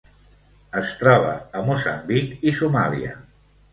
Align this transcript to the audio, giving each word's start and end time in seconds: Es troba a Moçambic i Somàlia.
Es 0.79 0.93
troba 1.01 1.35
a 1.59 1.63
Moçambic 1.67 2.33
i 2.49 2.55
Somàlia. 2.63 3.13